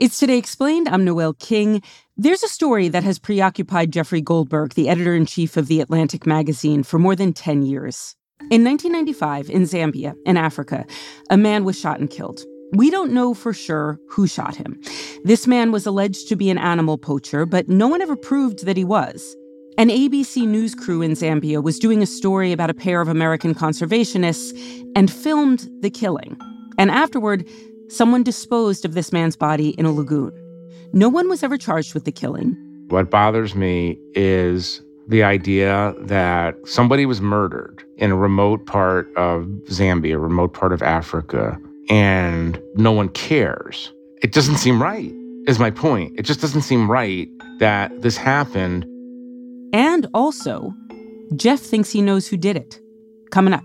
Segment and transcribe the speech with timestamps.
[0.00, 0.88] It's Today Explained.
[0.88, 1.82] I'm Noel King.
[2.16, 6.26] There's a story that has preoccupied Jeffrey Goldberg, the editor in chief of The Atlantic
[6.26, 8.16] magazine, for more than 10 years.
[8.50, 10.86] In 1995, in Zambia, in Africa,
[11.28, 12.40] a man was shot and killed.
[12.72, 14.80] We don't know for sure who shot him.
[15.24, 18.78] This man was alleged to be an animal poacher, but no one ever proved that
[18.78, 19.36] he was.
[19.76, 23.54] An ABC News crew in Zambia was doing a story about a pair of American
[23.54, 24.58] conservationists
[24.96, 26.38] and filmed the killing.
[26.78, 27.46] And afterward,
[27.90, 30.32] someone disposed of this man's body in a lagoon.
[30.92, 32.56] No one was ever charged with the killing.
[32.88, 39.44] What bothers me is the idea that somebody was murdered in a remote part of
[39.68, 41.58] Zambia, a remote part of Africa,
[41.88, 43.92] and no one cares.
[44.22, 45.12] It doesn't seem right,
[45.46, 46.18] is my point.
[46.18, 47.28] It just doesn't seem right
[47.58, 48.84] that this happened.
[49.72, 50.72] And also,
[51.36, 52.80] Jeff thinks he knows who did it.
[53.30, 53.64] Coming up.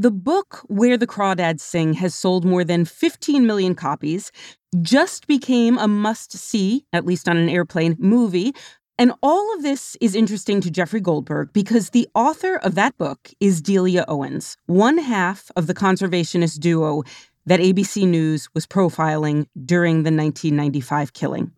[0.00, 4.30] The book Where the Crawdads Sing has sold more than 15 million copies,
[4.80, 8.54] just became a must see, at least on an airplane, movie.
[8.96, 13.32] And all of this is interesting to Jeffrey Goldberg because the author of that book
[13.40, 17.02] is Delia Owens, one half of the conservationist duo
[17.46, 21.50] that ABC News was profiling during the 1995 killing.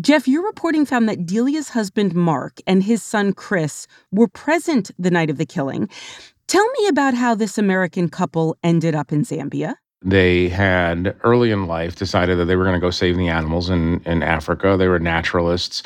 [0.00, 5.10] Jeff, your reporting found that Delia's husband, Mark, and his son, Chris, were present the
[5.10, 5.90] night of the killing.
[6.50, 9.76] Tell me about how this American couple ended up in Zambia.
[10.02, 13.70] They had early in life decided that they were going to go save the animals
[13.70, 14.74] in, in Africa.
[14.76, 15.84] They were naturalists.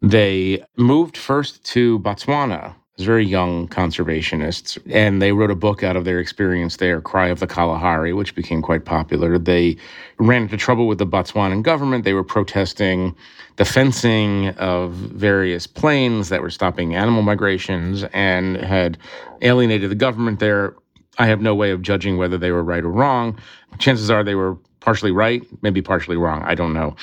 [0.00, 6.04] They moved first to Botswana very young conservationists, and they wrote a book out of
[6.04, 9.38] their experience there, Cry of the Kalahari, which became quite popular.
[9.38, 9.76] They
[10.18, 12.04] ran into trouble with the Botswanan government.
[12.04, 13.16] They were protesting
[13.56, 18.98] the fencing of various plains that were stopping animal migrations and had
[19.40, 20.74] alienated the government there.
[21.18, 23.38] I have no way of judging whether they were right or wrong.
[23.78, 26.42] Chances are they were partially right, maybe partially wrong.
[26.42, 26.96] I don't know.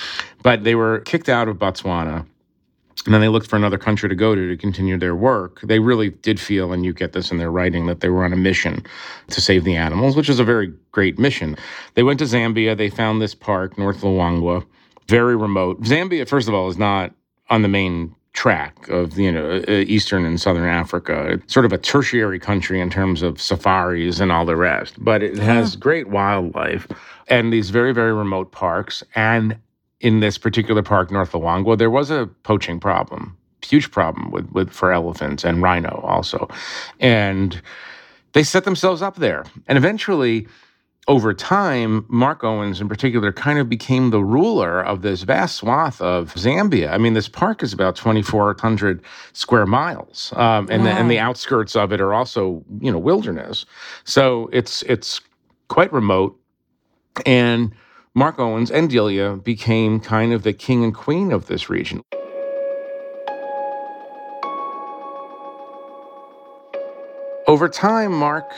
[0.44, 2.26] But they were kicked out of Botswana
[3.06, 5.62] and then they looked for another country to go to to continue their work.
[5.62, 8.34] They really did feel, and you get this in their writing, that they were on
[8.34, 8.84] a mission
[9.30, 11.58] to save the animals, which is a very great mission.
[11.96, 12.78] They went to Zambia.
[12.78, 14.66] They found this park, North Luangwa,
[15.08, 15.82] very remote.
[15.84, 17.14] Zambia, first of all, is not
[17.50, 21.78] on the main track of you know eastern and southern africa it's sort of a
[21.80, 26.88] tertiary country in terms of safaris and all the rest but it has great wildlife
[27.28, 29.58] and these very very remote parks and
[30.02, 34.70] in this particular park, North Luangwa, there was a poaching problem, huge problem with, with
[34.70, 36.48] for elephants and rhino also.
[37.00, 37.62] And
[38.34, 39.46] they set themselves up there.
[39.68, 40.48] And eventually,
[41.08, 46.00] over time, Mark Owens in particular kind of became the ruler of this vast swath
[46.02, 46.92] of Zambia.
[46.92, 49.02] I mean, this park is about 2,400
[49.34, 50.90] square miles, um, and, wow.
[50.90, 53.66] the, and the outskirts of it are also, you know, wilderness.
[54.04, 55.20] So it's it's
[55.68, 56.40] quite remote,
[57.26, 57.74] and
[58.16, 62.02] Mark Owens and Delia became kind of the king and queen of this region.
[67.48, 68.52] Over time, Mark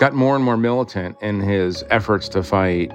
[0.00, 2.90] got more and more militant in his efforts to fight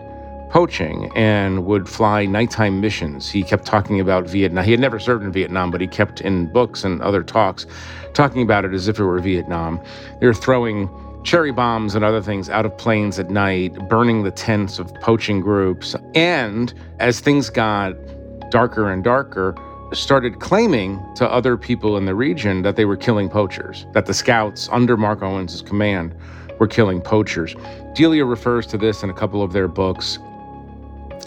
[0.50, 3.30] poaching and would fly nighttime missions.
[3.30, 4.66] He kept talking about Vietnam.
[4.66, 7.66] He had never served in Vietnam, but he kept in books and other talks
[8.14, 9.82] talking about it as if it were Vietnam.
[10.20, 10.90] They were throwing
[11.28, 15.42] cherry bombs and other things out of planes at night, burning the tents of poaching
[15.42, 15.94] groups.
[16.16, 17.92] And as things got
[18.50, 19.54] darker and darker,
[19.92, 24.14] started claiming to other people in the region that they were killing poachers, that the
[24.14, 26.16] scouts under Mark Owens' command
[26.60, 27.58] were killing poachers.
[27.94, 30.20] Delia refers to this in a couple of their books,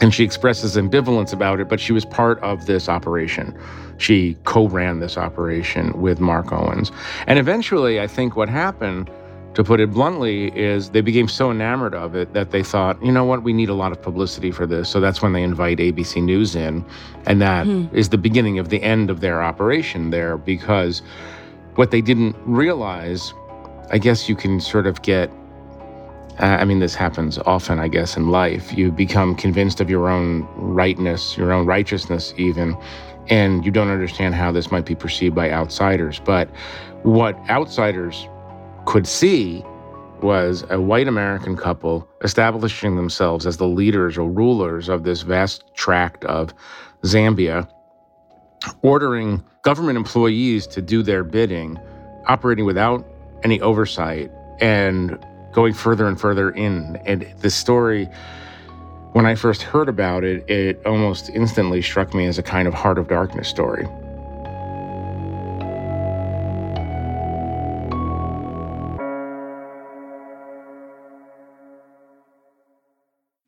[0.01, 3.55] and she expresses ambivalence about it, but she was part of this operation.
[3.99, 6.91] She co ran this operation with Mark Owens.
[7.27, 9.11] And eventually, I think what happened
[9.55, 13.11] to put it bluntly, is they became so enamored of it that they thought, you
[13.11, 14.89] know what, we need a lot of publicity for this.
[14.89, 16.85] So that's when they invite ABC News in.
[17.27, 17.95] And that mm-hmm.
[17.95, 21.03] is the beginning of the end of their operation there because
[21.75, 23.33] what they didn't realize,
[23.91, 25.31] I guess you can sort of get.
[26.39, 28.73] Uh, I mean, this happens often, I guess, in life.
[28.73, 32.79] You become convinced of your own rightness, your own righteousness, even,
[33.29, 36.19] and you don't understand how this might be perceived by outsiders.
[36.19, 36.49] But
[37.03, 38.27] what outsiders
[38.87, 39.65] could see
[40.23, 45.65] was a white American couple establishing themselves as the leaders or rulers of this vast
[45.75, 46.53] tract of
[47.03, 47.69] Zambia,
[48.83, 51.79] ordering government employees to do their bidding,
[52.27, 53.07] operating without
[53.43, 54.31] any oversight,
[54.61, 55.19] and
[55.53, 56.97] going further and further in.
[57.07, 58.07] And the story,
[59.13, 62.75] when I first heard about it, it almost instantly struck me as a kind of
[62.75, 63.89] heart of darkness story.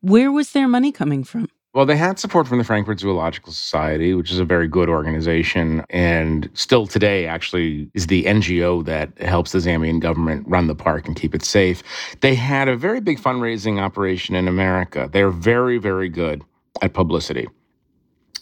[0.03, 1.47] Where was their money coming from?
[1.73, 5.85] Well, they had support from the Frankfurt Zoological Society, which is a very good organization,
[5.89, 11.07] and still today actually is the NGO that helps the Zambian government run the park
[11.07, 11.81] and keep it safe.
[12.19, 15.09] They had a very big fundraising operation in America.
[15.09, 16.43] They're very, very good
[16.81, 17.47] at publicity.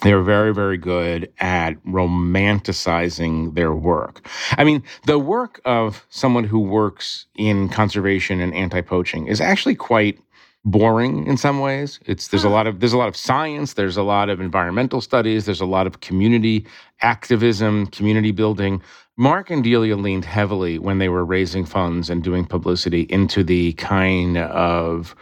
[0.01, 4.27] They're very, very good at romanticizing their work.
[4.57, 9.75] I mean, the work of someone who works in conservation and anti poaching is actually
[9.75, 10.19] quite
[10.63, 11.99] boring in some ways.
[12.05, 15.01] It's there's a lot of there's a lot of science, there's a lot of environmental
[15.01, 16.65] studies, there's a lot of community
[17.01, 18.81] activism, community building.
[19.17, 23.73] Mark and Delia leaned heavily when they were raising funds and doing publicity into the
[23.73, 25.15] kind of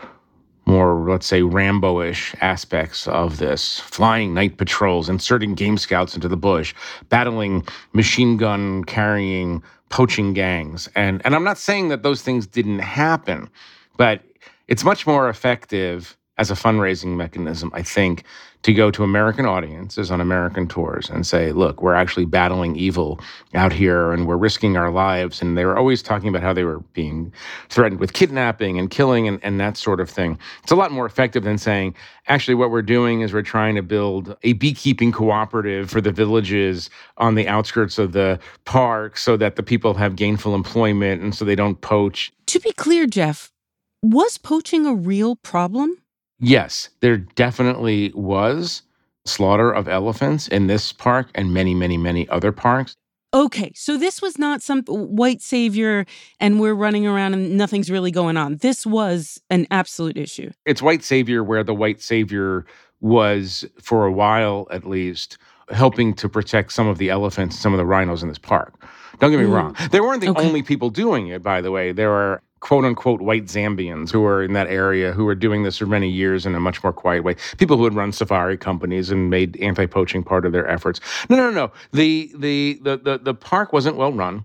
[0.65, 6.37] more, let's say, Rambo-ish aspects of this, flying night patrols, inserting game scouts into the
[6.37, 6.75] bush,
[7.09, 10.87] battling machine gun carrying poaching gangs.
[10.95, 13.49] And and I'm not saying that those things didn't happen,
[13.97, 14.21] but
[14.69, 18.23] it's much more effective as a fundraising mechanism, I think,
[18.61, 23.19] to go to American audiences on American tours and say, look, we're actually battling evil
[23.55, 25.41] out here and we're risking our lives.
[25.41, 27.33] And they were always talking about how they were being
[27.69, 30.37] threatened with kidnapping and killing and, and that sort of thing.
[30.63, 31.93] It's a lot more effective than saying,
[32.27, 36.89] actually, what we're doing is we're trying to build a beekeeping cooperative for the villages
[37.17, 41.43] on the outskirts of the park so that the people have gainful employment and so
[41.43, 42.31] they don't poach.
[42.47, 43.51] To be clear, Jeff,
[44.01, 45.95] was poaching a real problem?
[46.39, 48.83] Yes, there definitely was
[49.25, 52.95] slaughter of elephants in this park and many, many, many other parks.
[53.31, 56.05] Okay, so this was not some white savior
[56.39, 58.57] and we're running around and nothing's really going on.
[58.57, 60.49] This was an absolute issue.
[60.65, 62.65] It's white savior where the white savior
[63.01, 65.37] was, for a while at least,
[65.69, 68.73] helping to protect some of the elephants, some of the rhinos in this park.
[69.19, 69.53] Don't get me mm.
[69.53, 69.75] wrong.
[69.91, 70.47] They weren't the okay.
[70.47, 71.91] only people doing it, by the way.
[71.91, 75.77] There are quote unquote white Zambians who are in that area who are doing this
[75.77, 77.35] for many years in a much more quiet way.
[77.57, 80.99] People who had run safari companies and made anti-poaching part of their efforts.
[81.29, 81.71] No, no, no.
[81.91, 84.43] The the the the, the park wasn't well run.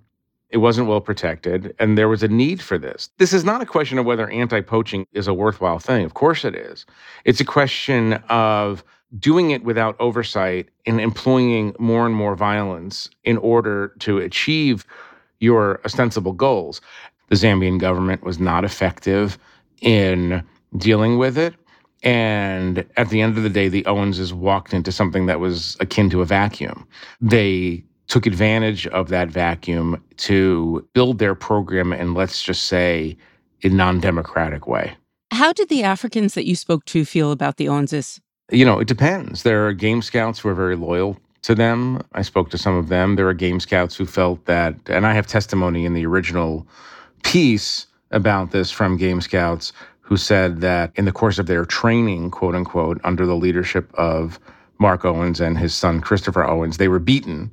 [0.51, 3.11] It wasn't well protected, and there was a need for this.
[3.19, 6.05] This is not a question of whether anti poaching is a worthwhile thing.
[6.05, 6.87] Of course it is.
[7.25, 8.85] It's a question of
[9.19, 14.87] doing it without oversight and employing more and more violence in order to achieve
[15.41, 16.81] your ostensible goals
[17.29, 19.39] the Zambian government was not effective
[19.81, 20.43] in
[20.77, 21.55] dealing with it.
[22.03, 26.11] And at the end of the day, the Owenses walked into something that was akin
[26.11, 26.87] to a vacuum.
[27.21, 33.17] They took advantage of that vacuum to build their program in, let's just say,
[33.63, 34.95] a non democratic way.
[35.31, 38.21] How did the Africans that you spoke to feel about the Owenses?
[38.53, 39.43] You know, it depends.
[39.43, 42.03] There are game scouts who are very loyal to them.
[42.13, 43.17] I spoke to some of them.
[43.17, 46.67] There are game scouts who felt that, and I have testimony in the original
[47.25, 52.31] piece about this from Game Scouts who said that in the course of their training,
[52.31, 54.39] quote unquote, under the leadership of
[54.79, 57.51] Mark Owens and his son Christopher Owens, they were beaten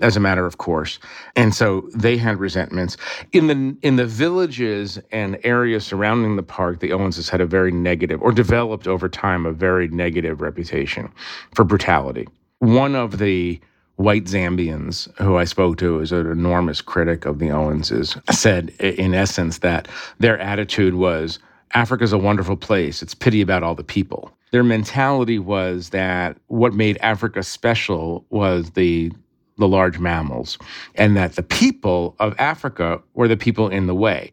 [0.00, 0.98] as a matter of course.
[1.36, 2.96] And so they had resentments.
[3.32, 7.72] In the in the villages and areas surrounding the park, the Owenses had a very
[7.72, 11.10] negative or developed over time a very negative reputation
[11.54, 12.28] for brutality.
[12.58, 13.60] One of the
[13.96, 19.14] white Zambians who I spoke to, is an enormous critic of the Owenses, said in
[19.14, 21.38] essence that their attitude was
[21.74, 23.02] Africa's a wonderful place.
[23.02, 24.32] It's pity about all the people.
[24.52, 29.12] Their mentality was that what made Africa special was the
[29.56, 30.58] the large mammals,
[30.96, 34.32] and that the people of Africa were the people in the way.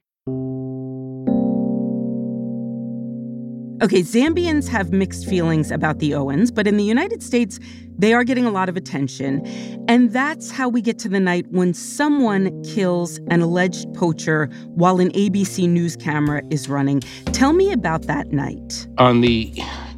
[3.81, 7.59] Okay, Zambians have mixed feelings about the Owens, but in the United States,
[7.97, 9.43] they are getting a lot of attention.
[9.88, 15.00] And that's how we get to the night when someone kills an alleged poacher while
[15.00, 17.00] an ABC News camera is running.
[17.33, 18.88] Tell me about that night.
[19.00, 19.51] On the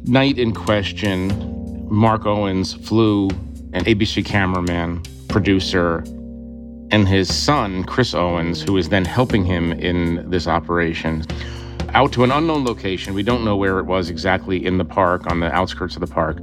[0.04, 3.28] night in question, Mark Owens flew
[3.74, 5.98] an ABC cameraman, producer,
[6.90, 11.26] and his son, Chris Owens, who was then helping him in this operation
[11.94, 13.14] out to an unknown location.
[13.14, 16.06] We don't know where it was exactly in the park, on the outskirts of the
[16.08, 16.38] park,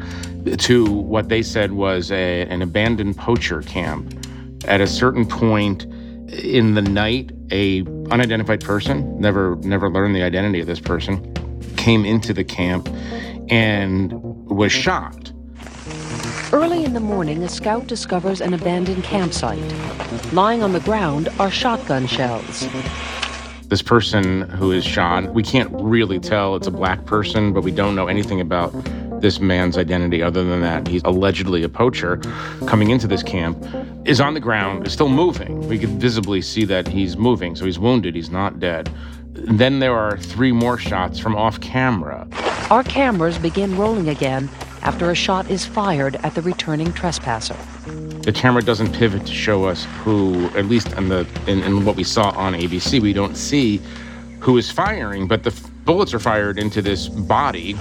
[0.57, 4.17] to what they said was a, an abandoned poacher camp.
[4.65, 5.85] At a certain point
[6.31, 11.33] in the night, a unidentified person, never never learned the identity of this person,
[11.75, 12.87] came into the camp
[13.49, 14.13] and
[14.45, 15.33] was shot.
[16.53, 19.59] Early in the morning, a scout discovers an abandoned campsite.
[20.31, 22.67] Lying on the ground are shotgun shells.
[23.71, 27.71] This person who is shot, we can't really tell it's a black person, but we
[27.71, 28.73] don't know anything about
[29.21, 32.17] this man's identity other than that he's allegedly a poacher
[32.67, 33.57] coming into this camp,
[34.03, 35.65] is on the ground, is still moving.
[35.69, 38.91] We can visibly see that he's moving, so he's wounded, he's not dead.
[39.31, 42.27] Then there are three more shots from off camera.
[42.71, 44.49] Our cameras begin rolling again
[44.83, 47.57] after a shot is fired at the returning trespasser.
[48.21, 51.95] The camera doesn't pivot to show us who, at least in the in, in what
[51.95, 53.81] we saw on ABC, we don't see
[54.39, 57.73] who is firing, but the f- bullets are fired into this body,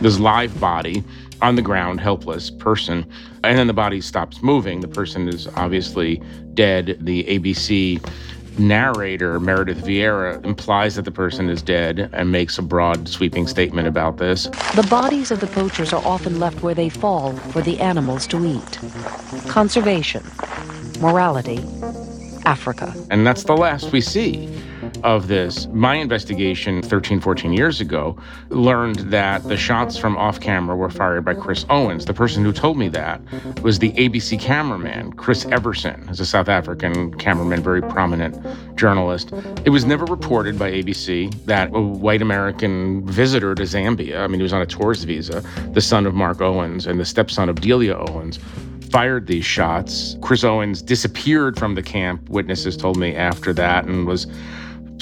[0.00, 1.04] this live body
[1.42, 3.04] on the ground, helpless person,
[3.44, 4.80] and then the body stops moving.
[4.80, 6.22] The person is obviously
[6.54, 6.98] dead.
[7.00, 8.02] The ABC
[8.58, 13.88] narrator, Meredith Vieira, implies that the person is dead and makes a broad, sweeping statement
[13.88, 14.44] about this.
[14.74, 18.44] The bodies of the poachers are often left where they fall for the animals to
[18.44, 18.78] eat.
[19.48, 20.22] Conservation,
[21.00, 21.60] morality,
[22.44, 22.94] Africa.
[23.10, 24.48] And that's the last we see
[25.04, 25.66] of this.
[25.68, 28.16] My investigation 13, 14 years ago
[28.48, 32.04] learned that the shots from off camera were fired by Chris Owens.
[32.04, 33.20] The person who told me that
[33.62, 38.36] was the ABC cameraman, Chris Everson, who's a South African cameraman, very prominent
[38.76, 39.32] journalist.
[39.64, 44.40] It was never reported by ABC that a white American visitor to Zambia, I mean,
[44.40, 45.42] he was on a tourist visa,
[45.72, 48.38] the son of Mark Owens and the stepson of Delia Owens,
[48.92, 50.16] fired these shots.
[50.20, 54.26] Chris Owens disappeared from the camp, witnesses told me after that, and was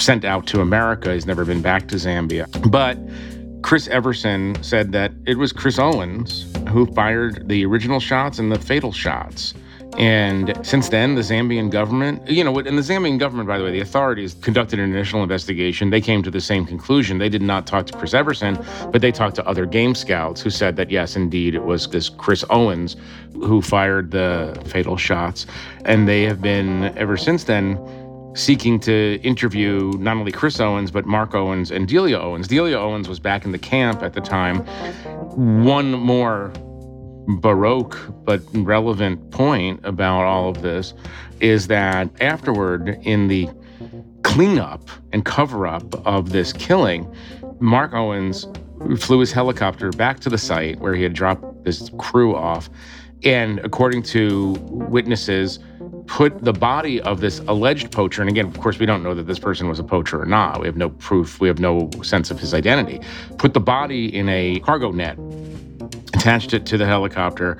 [0.00, 1.12] sent out to America.
[1.12, 2.46] He's never been back to Zambia.
[2.70, 2.98] But
[3.62, 8.58] Chris Everson said that it was Chris Owens who fired the original shots and the
[8.58, 9.54] fatal shots.
[9.98, 13.72] And since then, the Zambian government, you know, in the Zambian government, by the way,
[13.72, 15.90] the authorities conducted an initial investigation.
[15.90, 17.18] They came to the same conclusion.
[17.18, 18.56] They did not talk to Chris Everson,
[18.92, 22.08] but they talked to other game scouts who said that, yes, indeed, it was this
[22.08, 22.96] Chris Owens
[23.32, 25.44] who fired the fatal shots.
[25.84, 27.74] And they have been, ever since then,
[28.34, 32.48] seeking to interview not only Chris Owens, but Mark Owens and Delia Owens.
[32.48, 34.58] Delia Owens was back in the camp at the time.
[35.64, 36.52] One more
[37.38, 40.94] baroque but relevant point about all of this
[41.40, 43.48] is that afterward, in the
[44.22, 47.12] cleanup and cover up of this killing,
[47.58, 48.46] Mark Owens
[48.98, 52.70] flew his helicopter back to the site where he had dropped this crew off.
[53.22, 55.58] And according to witnesses,
[56.10, 59.28] put the body of this alleged poacher, and again, of course, we don't know that
[59.28, 60.60] this person was a poacher or not.
[60.60, 63.00] We have no proof, we have no sense of his identity.
[63.38, 65.16] Put the body in a cargo net,
[66.12, 67.58] attached it to the helicopter,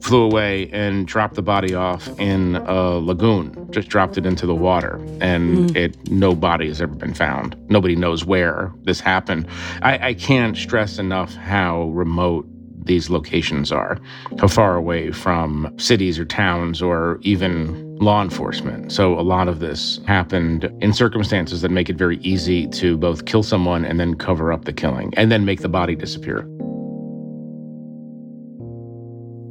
[0.00, 3.70] flew away, and dropped the body off in a lagoon.
[3.70, 5.76] Just dropped it into the water, and mm.
[5.76, 7.54] it no body has ever been found.
[7.70, 9.46] Nobody knows where this happened.
[9.82, 12.48] I, I can't stress enough how remote
[12.86, 13.98] these locations are,
[14.38, 18.92] how far away from cities or towns or even law enforcement.
[18.92, 23.24] So a lot of this happened in circumstances that make it very easy to both
[23.24, 26.40] kill someone and then cover up the killing and then make the body disappear.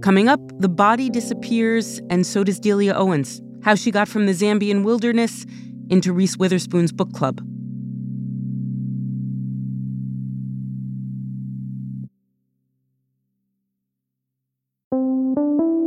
[0.01, 3.41] Coming up, the body disappears and so does Delia Owens.
[3.63, 5.45] How she got from the Zambian wilderness
[5.89, 7.41] into Reese Witherspoon's book club.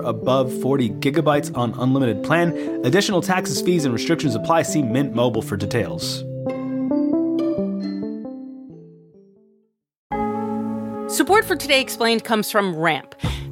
[0.00, 2.52] above 40 gigabytes on unlimited plan.
[2.84, 4.62] Additional taxes, fees, and restrictions apply.
[4.62, 6.24] See Mint Mobile for details.
[11.14, 13.14] Support for Today Explained comes from Ramp.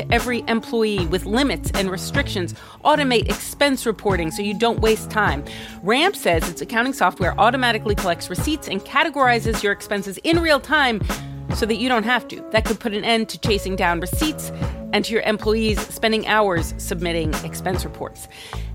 [0.00, 2.54] to every employee with limits and restrictions,
[2.84, 5.44] automate expense reporting so you don't waste time.
[5.82, 11.00] Ramp says its accounting software automatically collects receipts and categorizes your expenses in real time
[11.54, 12.44] so that you don't have to.
[12.52, 14.52] That could put an end to chasing down receipts
[14.92, 18.28] and to your employees spending hours submitting expense reports.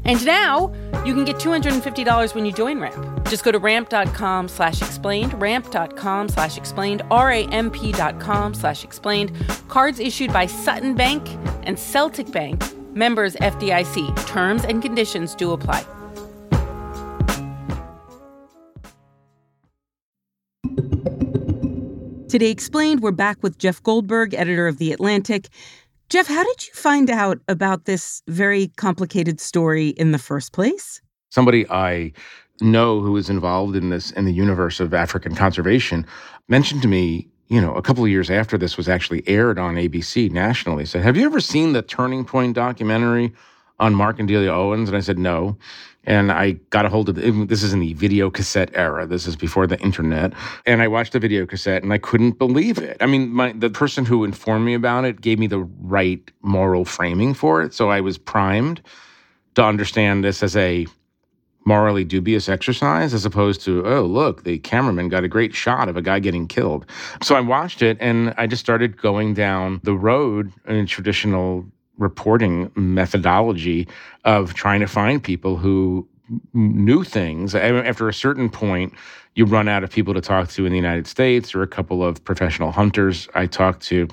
[0.03, 0.74] And now
[1.05, 3.27] you can get $250 when you join Ramp.
[3.27, 9.31] Just go to ramp.com slash explained, ramp.com slash explained, R-A-M-P.com slash explained.
[9.67, 11.27] Cards issued by Sutton Bank
[11.63, 12.63] and Celtic Bank,
[12.95, 14.27] members FDIC.
[14.27, 15.86] Terms and conditions do apply.
[22.36, 25.47] Today Explained, we're back with Jeff Goldberg, editor of The Atlantic.
[26.10, 31.02] Jeff, how did you find out about this very complicated story in the first place?
[31.32, 32.13] Somebody I
[32.62, 36.06] know who is involved in this in the universe of African conservation
[36.48, 39.76] mentioned to me, you know, a couple of years after this was actually aired on
[39.76, 43.34] ABC nationally, said, Have you ever seen the Turning Point documentary
[43.80, 44.89] on Mark and Delia Owens?
[44.89, 45.58] And I said, No.
[46.06, 49.06] And I got a hold of the, this is in the video cassette era.
[49.06, 50.34] This is before the internet.
[50.65, 52.98] And I watched the video cassette and I couldn't believe it.
[53.02, 56.86] I mean, my, the person who informed me about it gave me the right moral
[56.86, 57.74] framing for it.
[57.74, 58.82] So I was primed
[59.56, 60.86] to understand this as a
[61.65, 65.98] morally dubious exercise as opposed to, oh, look, the cameraman got a great shot of
[65.98, 66.86] a guy getting killed.
[67.24, 71.65] So I watched it and I just started going down the road in traditional
[71.97, 73.88] reporting methodology
[74.23, 76.08] of trying to find people who
[76.53, 77.53] knew things.
[77.55, 78.93] After a certain point,
[79.36, 82.03] you run out of people to talk to in the United States or a couple
[82.03, 84.08] of professional hunters I talked to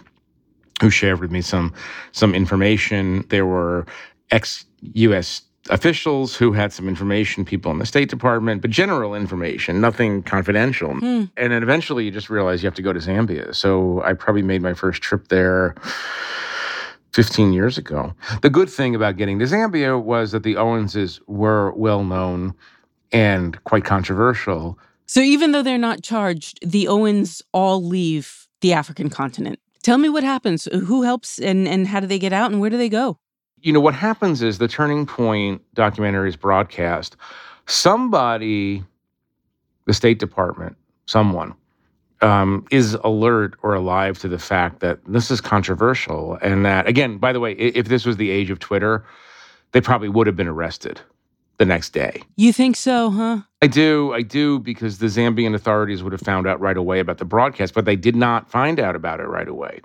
[0.80, 1.72] who shared with me some
[2.10, 3.24] some information.
[3.28, 3.86] There were
[4.30, 9.80] ex US officials who had some information, people in the State Department, but general information,
[9.80, 10.92] nothing confidential.
[10.94, 11.24] Hmm.
[11.36, 13.54] And then eventually you just realize you have to go to Zambia.
[13.54, 15.76] So I probably made my first trip there
[17.12, 18.14] 15 years ago.
[18.40, 22.54] The good thing about getting to Zambia was that the Owenses were well known
[23.12, 24.78] and quite controversial.
[25.06, 29.58] So even though they're not charged, the Owens all leave the African continent.
[29.82, 30.66] Tell me what happens.
[30.72, 33.18] Who helps and, and how do they get out and where do they go?
[33.60, 37.16] You know, what happens is the Turning Point documentary is broadcast.
[37.66, 38.82] Somebody,
[39.86, 41.54] the State Department, someone,
[42.22, 46.38] um, is alert or alive to the fact that this is controversial.
[46.40, 49.04] And that, again, by the way, if this was the age of Twitter,
[49.72, 51.00] they probably would have been arrested
[51.58, 52.22] the next day.
[52.36, 53.40] You think so, huh?
[53.60, 54.12] I do.
[54.12, 57.74] I do because the Zambian authorities would have found out right away about the broadcast,
[57.74, 59.80] but they did not find out about it right away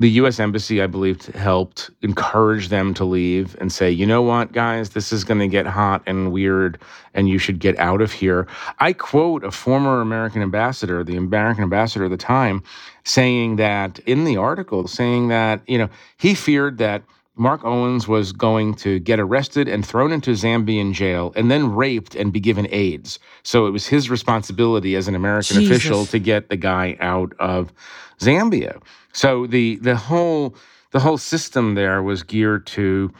[0.00, 0.40] the U.S.
[0.40, 5.12] Embassy, I believe, helped encourage them to leave and say, you know what, guys, this
[5.12, 6.80] is going to get hot and weird,
[7.14, 8.48] and you should get out of here.
[8.80, 12.62] I quote a former American ambassador, the American ambassador at the time,
[13.04, 17.02] saying that in the article, saying that, you know, he feared that
[17.36, 22.14] Mark Owens was going to get arrested and thrown into Zambian jail and then raped
[22.14, 23.18] and be given AIDS.
[23.42, 25.76] So it was his responsibility as an American Jesus.
[25.76, 27.72] official to get the guy out of
[28.20, 28.80] Zambia.
[29.12, 30.54] So the the whole
[30.92, 33.12] the whole system there was geared to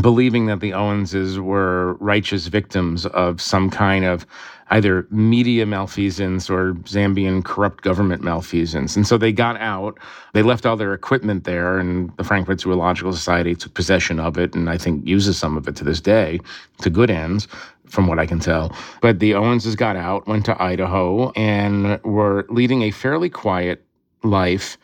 [0.00, 4.26] believing that the Owenses were righteous victims of some kind of
[4.70, 8.96] either media malfeasance or Zambian corrupt government malfeasance.
[8.96, 9.98] And so they got out.
[10.34, 14.54] They left all their equipment there, and the Frankfurt Zoological Society took possession of it,
[14.54, 16.40] and I think uses some of it to this day
[16.82, 17.48] to good ends
[17.86, 18.76] from what I can tell.
[19.00, 23.82] But the Owenses got out, went to Idaho, and were leading a fairly quiet
[24.22, 24.76] life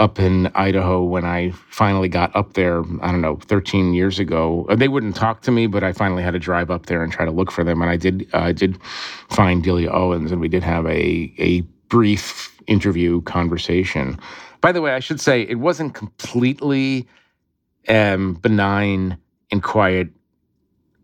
[0.00, 4.66] up in Idaho when I finally got up there, I don't know, 13 years ago.
[4.68, 7.12] Uh, they wouldn't talk to me, but I finally had to drive up there and
[7.12, 7.82] try to look for them.
[7.82, 8.78] And I did, uh, I did
[9.28, 14.18] find Delia Owens, and we did have a, a brief interview conversation.
[14.62, 17.06] By the way, I should say it wasn't completely
[17.86, 19.18] um, benign
[19.52, 20.08] and quiet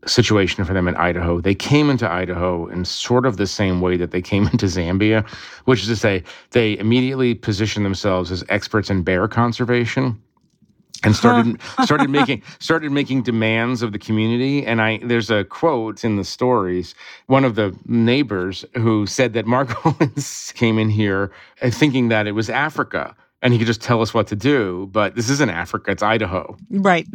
[0.06, 1.40] situation for them in Idaho.
[1.40, 5.28] They came into Idaho in sort of the same way that they came into Zambia,
[5.64, 10.20] which is to say, they immediately positioned themselves as experts in bear conservation
[11.04, 16.04] and started started making started making demands of the community and i there's a quote
[16.04, 16.94] in the stories
[17.26, 21.30] one of the neighbors who said that mark owens came in here
[21.62, 24.88] uh, thinking that it was africa and he could just tell us what to do
[24.92, 27.06] but this isn't africa it's idaho Right.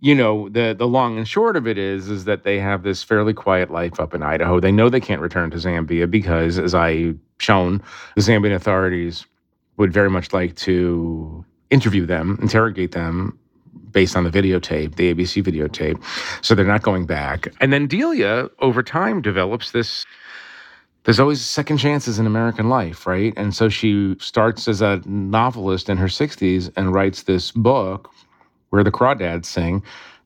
[0.00, 3.02] You know the the long and short of it is is that they have this
[3.02, 4.58] fairly quiet life up in Idaho.
[4.60, 7.82] They know they can't return to Zambia because, as I shown,
[8.16, 9.26] the Zambian authorities
[9.76, 13.38] would very much like to interview them, interrogate them
[13.92, 16.02] based on the videotape, the ABC videotape.
[16.42, 17.52] So they're not going back.
[17.60, 20.04] And then Delia, over time, develops this.
[21.04, 23.32] There's always second chances in American life, right?
[23.36, 28.10] And so she starts as a novelist in her 60s and writes this book
[28.70, 29.82] where the crawdads sing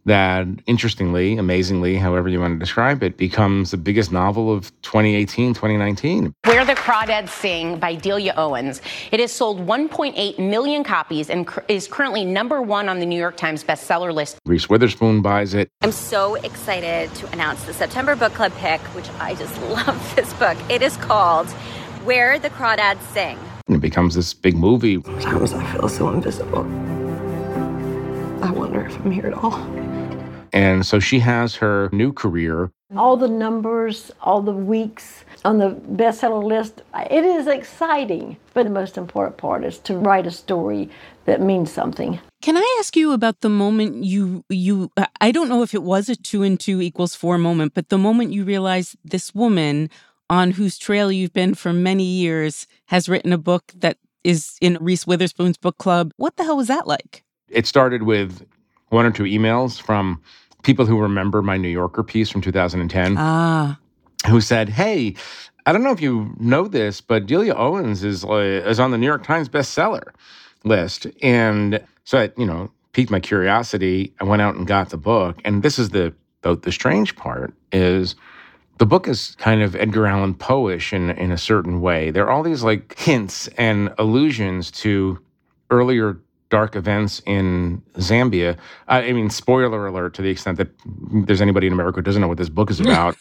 [0.07, 5.55] that interestingly, amazingly, however you want to describe it, becomes the biggest novel of 2018,
[5.55, 6.35] 2019.
[6.45, 8.83] Where the Crawdads Sing by Delia Owens.
[9.11, 13.19] It has sold 1.8 million copies and cr- is currently number one on the New
[13.19, 14.39] York Times bestseller list.
[14.45, 15.69] Reese Witherspoon buys it.
[15.81, 20.33] I'm so excited to announce the September book club pick, which I just love this
[20.35, 20.59] book.
[20.69, 21.49] It is called
[22.05, 23.39] Where the Crawdads Sing.
[23.67, 25.03] And it becomes this big movie.
[25.03, 26.94] Sometimes I feel so invisible.
[28.45, 29.55] I wonder if I'm here at all.
[30.53, 32.71] And so she has her new career.
[32.97, 36.83] all the numbers, all the weeks on the bestseller list.
[37.11, 40.91] It is exciting, but the most important part is to write a story
[41.25, 42.21] that means something.
[42.43, 46.09] Can I ask you about the moment you you I don't know if it was
[46.09, 49.89] a 2 and 2 equals 4 moment, but the moment you realized this woman
[50.31, 54.79] on whose trail you've been for many years has written a book that is in
[54.81, 56.13] Reese Witherspoon's book club.
[56.17, 57.25] What the hell was that like?
[57.49, 58.45] It started with
[58.89, 60.21] one or two emails from
[60.63, 63.79] people who remember my New Yorker piece from 2010 Ah.
[64.29, 65.15] who said, "Hey,
[65.67, 68.99] I don't know if you know this, but Delia Owens is uh, is on the
[68.99, 70.09] New York Times bestseller
[70.65, 74.15] list." And so I, you know, piqued my curiosity.
[74.21, 77.55] I went out and got the book, and this is the the, the strange part
[77.73, 78.15] is
[78.79, 82.11] the book is kind of Edgar Allan Poe-ish in in a certain way.
[82.11, 85.19] There are all these like hints and allusions to
[85.71, 86.19] earlier
[86.51, 88.57] dark events in Zambia.
[88.87, 90.69] I mean, spoiler alert to the extent that
[91.27, 93.17] there's anybody in America who doesn't know what this book is about.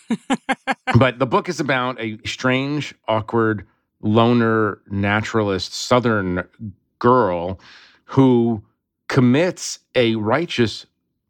[0.98, 3.66] but the book is about a strange, awkward,
[4.02, 6.44] loner naturalist Southern
[7.00, 7.60] girl
[8.06, 8.64] who
[9.08, 10.86] commits a righteous,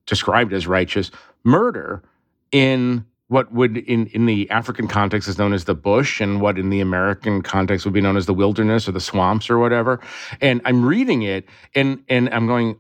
[0.05, 1.11] described as righteous,
[1.43, 2.03] murder
[2.51, 6.59] in what would in, in the African context is known as the bush and what
[6.59, 9.99] in the American context would be known as the wilderness or the swamps or whatever.
[10.39, 12.77] And I'm reading it and and I'm going,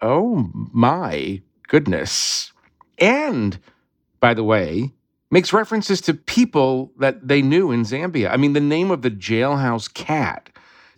[0.00, 2.52] oh my goodness.
[2.98, 3.58] And
[4.20, 4.92] by the way,
[5.32, 8.30] makes references to people that they knew in Zambia.
[8.30, 10.50] I mean, the name of the jailhouse cat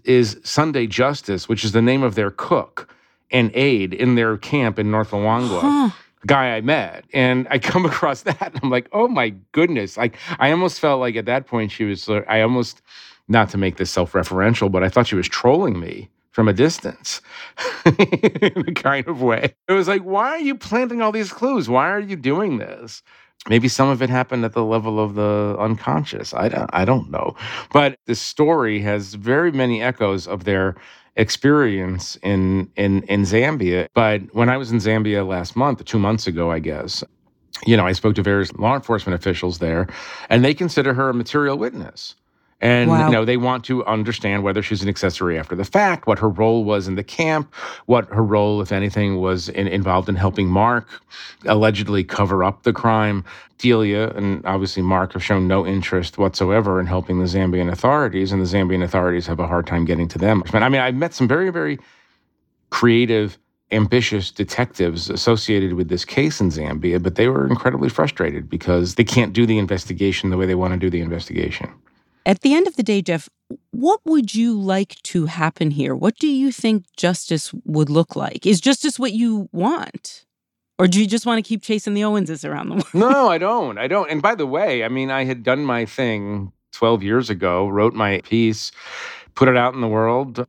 [0.04, 2.94] is Sunday Justice, which is the name of their cook
[3.30, 5.94] and aide in their camp in North Luangwa
[6.28, 7.06] guy I met.
[7.14, 9.96] And I come across that and I'm like, oh my goodness.
[9.98, 12.82] Like I almost felt like at that point she was I almost
[13.28, 17.22] not to make this self-referential, but I thought she was trolling me from a distance
[17.86, 19.54] in a kind of way.
[19.68, 21.68] It was like, why are you planting all these clues?
[21.68, 23.02] Why are you doing this?
[23.48, 26.34] Maybe some of it happened at the level of the unconscious.
[26.34, 27.36] I don't, I don't know.
[27.72, 30.76] But this story has very many echoes of their
[31.18, 33.88] experience in in in Zambia.
[33.94, 37.04] But when I was in Zambia last month, two months ago, I guess,
[37.66, 39.88] you know, I spoke to various law enforcement officials there,
[40.30, 42.14] and they consider her a material witness.
[42.60, 43.06] And Wow.
[43.06, 46.28] you know, they want to understand whether she's an accessory after the fact, what her
[46.28, 47.54] role was in the camp,
[47.86, 50.88] what her role, if anything, was in, involved in helping Mark
[51.46, 53.24] allegedly cover up the crime.
[53.58, 58.40] Delia and obviously Mark have shown no interest whatsoever in helping the Zambian authorities, and
[58.40, 60.42] the Zambian authorities have a hard time getting to them.
[60.52, 61.78] I mean, I've met some very, very
[62.70, 63.38] creative
[63.70, 69.04] ambitious detectives associated with this case in Zambia, but they were incredibly frustrated because they
[69.04, 71.70] can't do the investigation the way they want to do the investigation.
[72.28, 73.30] At the end of the day, Jeff,
[73.70, 75.94] what would you like to happen here?
[75.94, 78.44] What do you think justice would look like?
[78.44, 80.26] Is justice what you want?
[80.78, 82.88] Or do you just want to keep chasing the Owenses around the world?
[82.92, 83.78] no, I don't.
[83.78, 84.10] I don't.
[84.10, 87.94] And by the way, I mean, I had done my thing 12 years ago, wrote
[87.94, 88.72] my piece,
[89.34, 90.46] put it out in the world.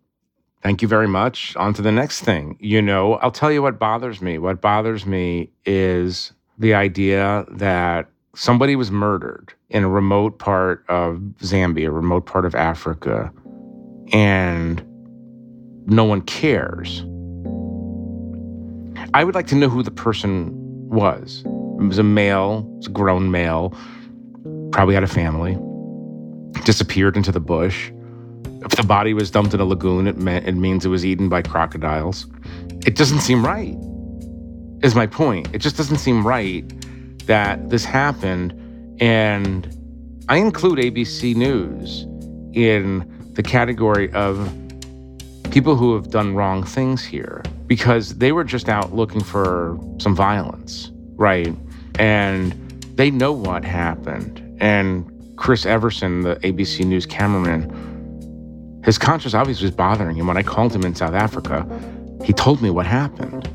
[0.61, 1.55] Thank you very much.
[1.55, 2.57] On to the next thing.
[2.59, 4.37] You know, I'll tell you what bothers me.
[4.37, 11.17] What bothers me is the idea that somebody was murdered in a remote part of
[11.41, 13.31] Zambia, a remote part of Africa,
[14.11, 14.83] and
[15.85, 17.05] no one cares.
[19.13, 20.51] I would like to know who the person
[20.89, 21.43] was.
[21.45, 23.73] It was a male, was a grown male,
[24.71, 25.57] probably had a family,
[26.65, 27.91] disappeared into the bush.
[28.61, 31.29] If the body was dumped in a lagoon, it, meant, it means it was eaten
[31.29, 32.27] by crocodiles.
[32.85, 33.77] It doesn't seem right,
[34.83, 35.47] is my point.
[35.53, 36.65] It just doesn't seem right
[37.25, 38.53] that this happened.
[38.99, 39.75] And
[40.27, 42.03] I include ABC News
[42.53, 44.51] in the category of
[45.51, 50.15] people who have done wrong things here because they were just out looking for some
[50.15, 51.55] violence, right?
[51.97, 52.53] And
[52.95, 54.45] they know what happened.
[54.59, 60.27] And Chris Everson, the ABC News cameraman, his conscience obviously was bothering him.
[60.27, 61.65] When I called him in South Africa,
[62.23, 63.49] he told me what happened.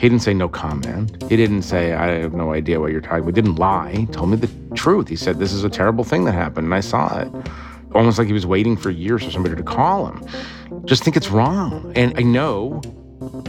[0.00, 1.22] He didn't say no comment.
[1.28, 3.36] He didn't say, I have no idea what you're talking about.
[3.36, 3.92] He didn't lie.
[3.92, 5.08] He told me the truth.
[5.08, 7.30] He said, This is a terrible thing that happened, and I saw it.
[7.94, 10.26] Almost like he was waiting for years for somebody to call him.
[10.86, 11.92] Just think it's wrong.
[11.96, 12.80] And I know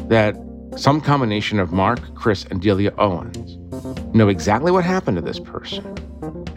[0.09, 0.35] that
[0.75, 3.57] some combination of Mark, Chris, and Delia Owens
[4.13, 5.85] know exactly what happened to this person.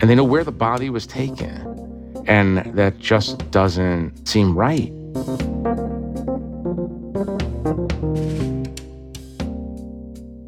[0.00, 2.24] And they know where the body was taken.
[2.26, 4.90] And that just doesn't seem right.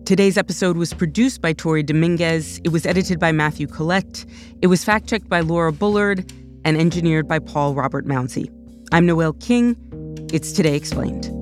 [0.07, 2.61] Today's episode was produced by Tori Dominguez.
[2.63, 4.25] It was edited by Matthew Collette.
[4.63, 6.33] It was fact checked by Laura Bullard
[6.65, 8.49] and engineered by Paul Robert Mounsey.
[8.93, 9.75] I'm Noel King.
[10.33, 11.36] It's Today Explained.